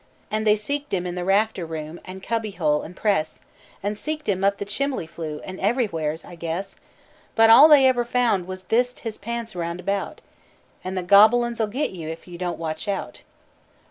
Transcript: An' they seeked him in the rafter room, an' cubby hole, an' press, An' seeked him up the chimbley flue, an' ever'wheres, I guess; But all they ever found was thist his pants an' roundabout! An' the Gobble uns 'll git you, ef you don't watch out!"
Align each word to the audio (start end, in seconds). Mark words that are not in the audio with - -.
An' 0.31 0.45
they 0.45 0.55
seeked 0.55 0.91
him 0.93 1.05
in 1.05 1.13
the 1.13 1.23
rafter 1.23 1.63
room, 1.63 1.99
an' 2.05 2.21
cubby 2.21 2.49
hole, 2.49 2.83
an' 2.83 2.95
press, 2.95 3.39
An' 3.83 3.93
seeked 3.93 4.25
him 4.25 4.43
up 4.43 4.57
the 4.57 4.65
chimbley 4.65 5.05
flue, 5.07 5.37
an' 5.45 5.59
ever'wheres, 5.59 6.25
I 6.25 6.33
guess; 6.33 6.75
But 7.35 7.51
all 7.51 7.67
they 7.67 7.85
ever 7.85 8.03
found 8.03 8.47
was 8.47 8.63
thist 8.63 9.01
his 9.01 9.19
pants 9.19 9.53
an' 9.55 9.61
roundabout! 9.61 10.19
An' 10.83 10.95
the 10.95 11.03
Gobble 11.03 11.43
uns 11.43 11.59
'll 11.59 11.67
git 11.67 11.91
you, 11.91 12.09
ef 12.09 12.27
you 12.27 12.39
don't 12.39 12.57
watch 12.57 12.87
out!" 12.87 13.21